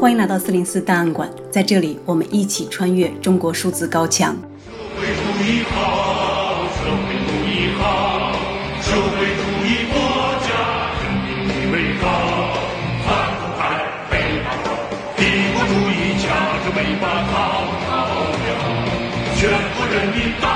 [0.00, 4.32] 欢迎来到四零四档案馆，在这里我们一起穿越中国数字高墙。
[4.64, 8.30] 社会主义好，社会主义好，
[8.80, 9.98] 社会主义国
[10.46, 10.54] 家
[11.02, 12.06] 人民的伟大，
[13.04, 13.08] 反
[13.40, 13.60] 腐败
[14.08, 14.14] 被
[14.44, 14.70] 打倒，
[15.16, 15.20] 帝
[15.52, 16.30] 国主义夹
[16.62, 17.34] 着尾巴逃
[17.82, 17.90] 逃
[18.38, 18.46] 掉，
[19.34, 20.46] 全国人民大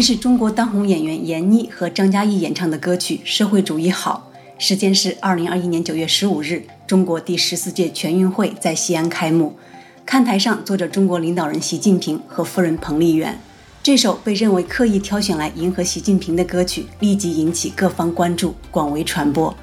[0.00, 4.30] 这是中国当红演员阎妮和张嘉译演唱的歌曲《社会主义好》。
[4.58, 9.58] 时间是二零二一年九月十五日，中国第十四届全运会在西安开幕，
[10.06, 13.38] 看台上坐着中国领导人习近平和夫人彭丽媛。
[13.82, 19.54] 这首被认为刻意挑选来迎合习近平的歌曲，立即引起各方关注，广为传播。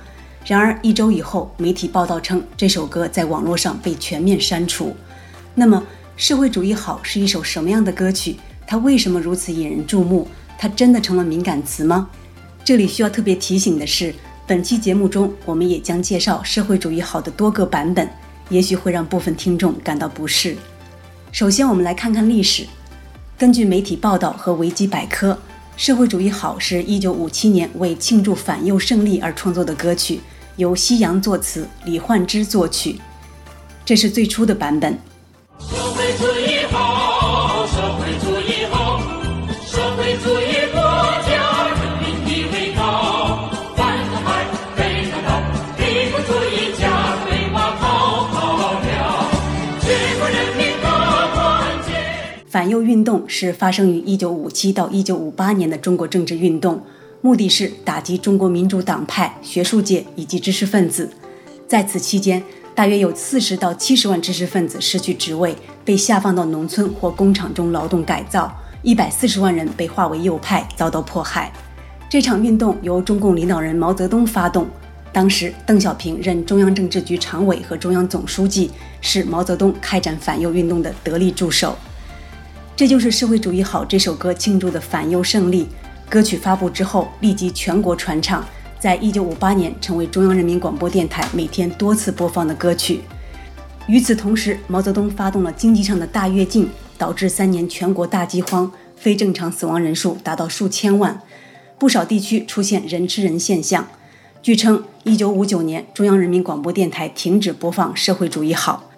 [0.46, 4.96] 然而一周以后，媒体报道称这首歌在网络上被全面删除。
[5.56, 5.84] 那么，
[6.16, 8.36] 社会主义好是一首什么样的歌曲？
[8.68, 10.28] 它为什么如此引人注目？
[10.60, 12.10] 它真的成了敏感词吗？
[12.66, 14.14] 这里需要特别提醒的是。
[14.46, 18.10] 本期节目中，我们也将介绍社会主义好的多个版本，
[18.50, 20.56] 也许会让部分听众感到不适。
[21.34, 22.66] 首先，我们来看看历史。
[23.38, 25.38] 根据媒体报道和维基百科，
[25.76, 30.22] 社会主义好是一九五七年为庆祝反右胜利而创作的歌曲，
[30.56, 33.00] 由西洋作词，李焕之作曲。
[33.86, 34.98] 这是最初的版本。
[52.50, 56.82] 反右运动是发生于一九五七到一九五八年的中国政治运动，
[57.22, 61.10] 目的是打击中国民主党派、学术界以及知识分子。
[61.68, 62.42] 在此期间，
[62.74, 68.50] 大约有四十到七十万知识分子失去职位，被下放到农村或工厂中劳动改造；
[68.82, 71.52] 一百四十万人被划为右派，遭到迫害。
[72.10, 74.66] 这场运动由中共领导人毛泽东发动，
[75.18, 78.70] 当时邓小平任中央政治局常委和中央总书记，
[79.02, 81.76] 是毛泽东开展反右运动的得力助手。
[82.76, 85.68] 这就是《社会主义好》这首歌庆祝的反右胜利。
[86.08, 88.46] 歌曲发布之后，立即全国传唱，
[88.80, 93.02] 在一九五八年成为中央人民广播电台每天多次播放的歌曲。
[93.88, 101.20] 与此同时，毛泽东发动了经济上的大跃进，导致三年全国大饥荒，非正常死亡人数达到数千万，
[101.80, 103.88] 不少地区出现人吃人现象。
[104.48, 108.90] 据称，一九五九年中央人民广播电台停止播放《社会主义好》。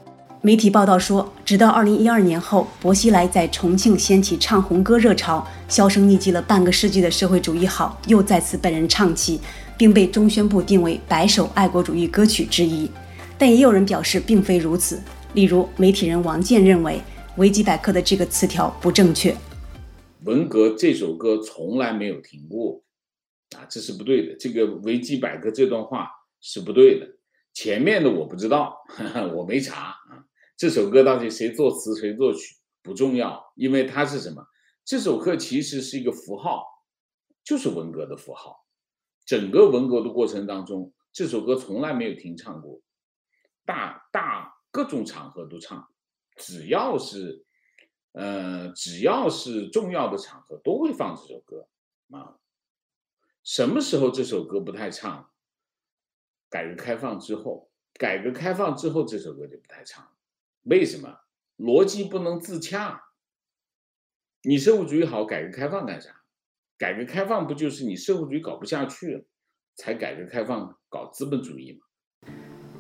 [0.44, 9.42] 媒体报道说，直到二零一二年后，薄熙来在重庆掀起唱红歌热潮，销声匿迹了半个世纪的社会主义好又再次被人唱起，
[9.76, 12.88] 并被中宣部定为百首爱国主义歌曲之一。
[13.36, 15.02] 但也有人表示并非如此，
[15.34, 17.02] 例如媒体人王健认为，
[17.38, 19.36] 维基百科的这个词条不正确。
[20.26, 22.84] 文革这首歌从来没有停过，
[23.70, 24.36] 这是不对的。
[24.38, 26.10] 这个维基百科这段话
[26.42, 27.08] 是不对的，
[27.54, 30.26] 前面的我不知道，呵呵，我没查啊。
[30.58, 34.46] 这首歌到底谁作词谁作曲不重要，因为它是什么？
[34.84, 36.66] 这首歌其实是一个符号，
[37.44, 38.66] 就是文革的符号。
[39.26, 42.82] 整个文革的过程当中，这首歌从来没有停唱过，
[43.66, 45.88] 大大各种场合都唱，
[46.38, 47.46] 只要是，
[48.14, 51.68] 呃，只要是重要的场合都会放这首歌
[52.10, 52.36] 啊。
[53.44, 55.30] 什么时候这首歌不太唱？
[56.50, 60.08] 改革开放之后，改革开放之后这首歌就不太唱。
[60.64, 61.20] 为什么
[61.58, 63.02] 逻辑不能自洽？
[64.44, 66.10] 你社会主义好，改革开放干啥？
[66.78, 69.26] 改革开放不就是你社会主义搞不下去了，
[69.76, 71.86] 才改革开放搞资本主义吗？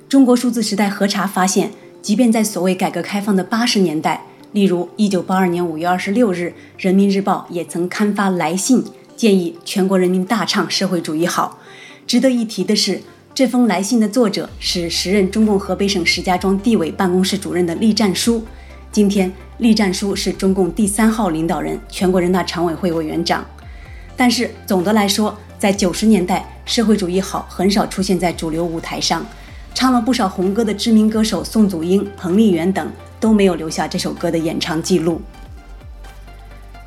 [0.07, 6.53] 中国数字时代核查发现，即便在所谓改革开放的八十年代，例如一九八二年五月二十六日，
[6.83, 8.83] 《人民日报》也曾刊发来信，
[9.19, 11.59] 建议全国人民大唱社会主义好。
[12.07, 13.01] 值得一提的是。
[13.35, 18.43] 这封来信的作者是时任中共河北省石家庄地委办公室主任的栗战书。
[18.91, 23.45] 今天，栗战书是中共第三号领导人、全国人大常委会委员长。
[24.17, 29.25] 但是总的来说，在九十年代，社会主义好很少出现在主流舞台上。
[29.73, 32.91] 唱了不少红歌的知名歌手宋祖英、彭丽媛等
[33.21, 35.21] 都没有留下这首歌的演唱记录。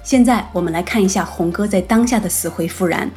[0.02, 3.08] 现在我们来看一下红歌在当下的死灰复燃。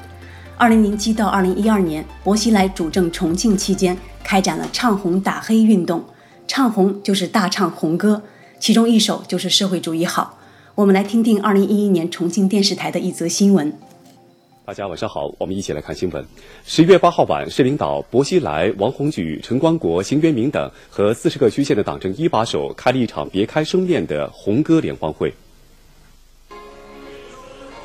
[0.56, 6.04] 二零零七到二零一二年，薄熙来主政重庆期间，开展了唱红打黑运动。
[6.48, 8.22] 唱红就是大唱红歌，
[8.60, 10.38] 其中一首就是《社会主义好》。
[10.76, 13.74] 我们来听听二零一一年重庆电视台的一则新闻。
[14.64, 16.24] 大家晚上好，我们一起来看新闻。
[16.66, 25.34] 十月八号晚，市领导薄熙来、王鸿举、陈光国、邢元明等和四十个区县的党政一把手开了一场别开生面的红歌联欢会。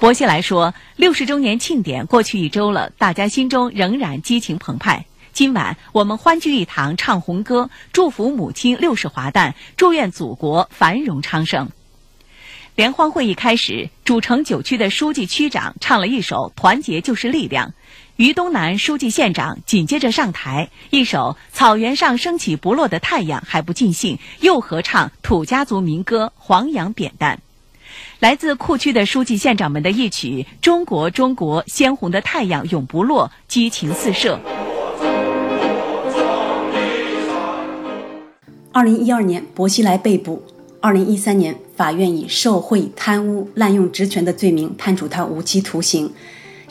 [0.00, 5.04] 薄熙来说：“六十周年庆典过去一周了，大家心中仍然激情澎湃。
[5.34, 11.68] 今晚我们欢聚一堂，唱红歌，祝福母亲六十华诞，祝愿祖国繁荣昌盛。”
[12.76, 17.68] 联欢会议开始，主城九区的书记区长唱了一首《团结就是力量》，
[18.16, 27.36] 于东南书记县长紧接着上台，一首《草原上升起不落的太阳》还不尽兴，又合唱土家族民歌《黄杨扁担》。
[28.18, 34.38] 来自库区的书记县长们的一曲《中国中国鲜红的太阳永不落》，激情四射。
[38.72, 40.42] 二零一二年，薄熙来被捕。
[40.80, 46.10] 二零一三年，法院以受贿、贪污、滥用职权的罪名判处他无期徒刑。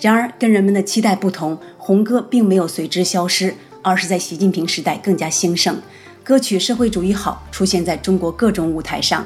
[0.02, 5.78] 然而，跟人们的期待不同，红歌并没有随之消失，而是在习近平时代更加兴盛。
[6.24, 9.26] 歌曲《社会主义好》出现在中国各种舞台上。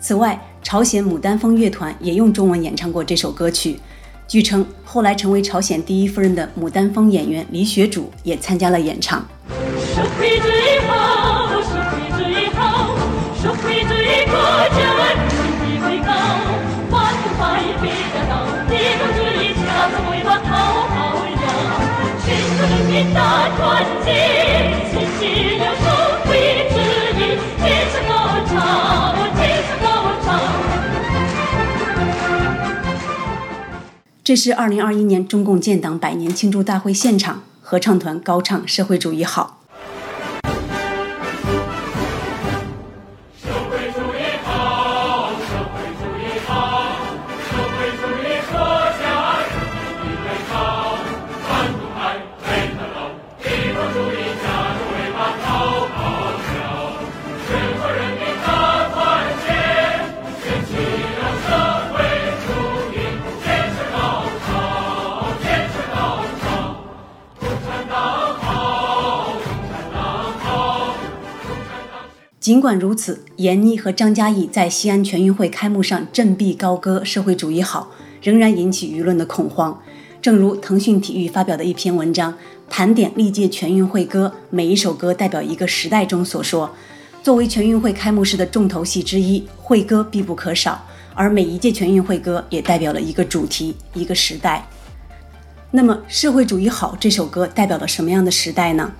[0.00, 3.80] 此外，朝鲜牡丹峰乐团也用中文演唱过这首歌曲。
[4.28, 9.24] 据称，后来成为朝鲜第一夫人的牡丹峰演员李雪主也参加了演唱。
[34.30, 39.58] 这是二零二一年中共建党百年庆祝大会现场，合唱团高唱《社会主义好》。
[72.50, 79.80] 尽管如此，闫妮和张嘉译在西安全运会开幕上振臂高歌“社会主义好”，仍然引起舆论的恐慌。
[80.20, 82.34] 正如腾讯体育发表的一篇文章
[82.68, 86.68] 盘点历届全运会歌，每一首歌代表一个时代中所说，
[87.22, 90.84] 作为全运会开幕式的重头戏之一，会歌必不可少。
[91.14, 94.68] 而每一届全运会歌也代表了一个主题、一个时代。
[95.70, 98.90] 那么，“社会主义好”这首歌代表了什么样的时代呢？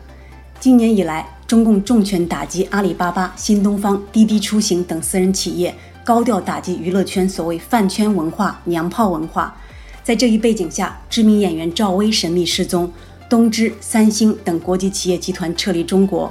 [0.60, 5.74] 今年以来，中共重拳打击阿里巴巴、新东方、滴滴出行等私人企业，
[6.04, 9.56] 高调打击娱乐圈所谓饭圈文化、娘炮文化。
[10.04, 12.92] 在这一背景下，知名演员赵薇神秘失踪，
[13.26, 16.30] 东芝、三星等国际企业集团撤离中国。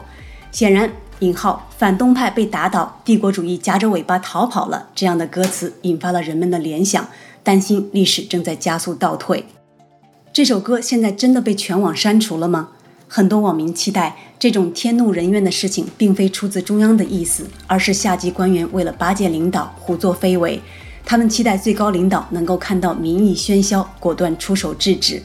[0.51, 0.91] 显然，
[1.21, 7.07] 引号反动派被打倒，帝国主义夹着尾巴逃跑了这样的歌词，引发了人们的联想，
[7.41, 9.45] 担心历史正在加速倒退。
[10.31, 12.69] 这首歌现在真的被全网删除了吗？
[13.11, 20.61] 很多网民期待这种天怒人怨的事情，并非出自中央的意思，而是下级官员为了巴结领导胡作非为。
[21.03, 25.19] 他们期待最高领导能够看到民意喧嚣，果断出手制止。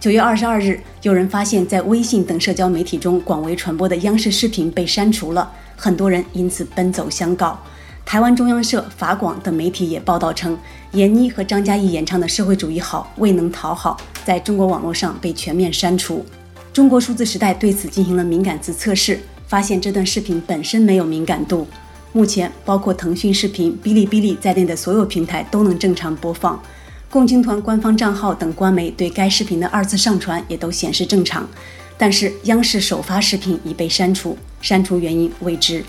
[0.00, 7.58] 九月二十二日，有人发现，在微信等社交媒体中广为传播的央视视频被删除了，很多人因此奔走相告。
[8.06, 10.56] 台湾中央社、法广等媒体也报道称，
[10.92, 16.24] 阎妮和张嘉译演唱的《社会主义好》未能讨好，在中国网络上被全面删除。
[16.72, 21.66] 中国数字时代对此进行了敏感词测试，发现这段视频本身没有敏感度。
[22.12, 26.60] 目前，包括腾讯视频、哔哩哔哩在内的所有平台都能正常播放，
[27.10, 31.46] 共青团官方账号等官媒对该视频的二次上传也都显示正常。
[31.96, 35.84] 但是，央视首发视频已被删除，删除原因未知。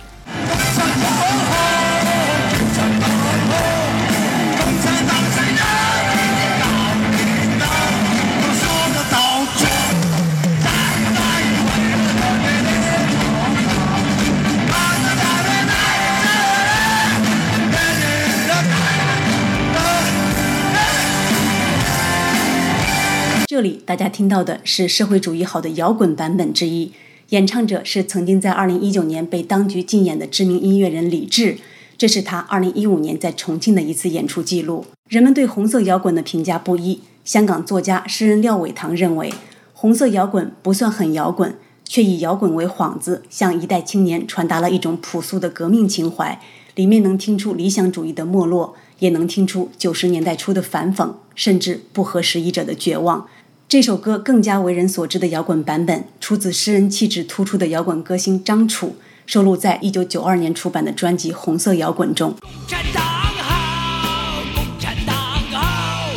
[23.60, 26.94] 这里大家听到的是《社会主义好》的摇滚版本之一，
[27.32, 31.58] 演唱者是曾经在2019年被当局禁演的知名音乐人李志，
[31.98, 34.86] 这是他2015年在重庆的一次演出记录。
[35.10, 39.34] 人们对红色摇滚的评价不一，香港作家诗人廖伟棠认为，
[39.74, 46.42] 红色摇滚不算很摇滚，却以摇滚为幌子，向一代青年传达了一种朴素的革命情怀，
[46.76, 53.28] 里面能听出理想主义的没落，也能听出九十年代初的反讽，甚至不合时宜者的绝望。
[53.70, 58.96] 这首歌更加为人所知的摇滚版本出自诗人气质突出的摇滚歌星张楚
[59.28, 62.34] 收录在一九九二年出版的专辑红色摇滚中。
[62.42, 65.16] 共产党好共产党
[65.52, 66.12] 好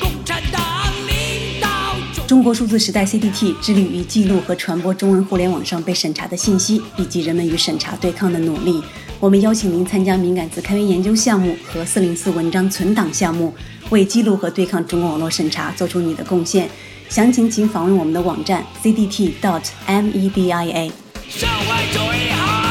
[0.00, 8.82] 共产党领导中国数字时代 cdt 致力于记录和传播中文互联网上被审查的信息以及人们与审查对抗的努力。
[9.20, 13.52] 我们邀请您参加敏感词开源研究项目和四零四文章存档项目
[13.90, 16.66] 为记录和对抗中国网络审查做出你的贡献。
[17.08, 20.90] 详情请访问我们的网站 cdt dot media
[21.28, 22.63] 上官九一